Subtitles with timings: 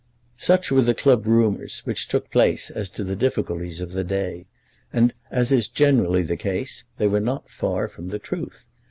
[0.39, 4.47] Such were the club rumours which took place as to the difficulties of the day,
[4.91, 8.65] and, as is generally the case, they were not far from the truth.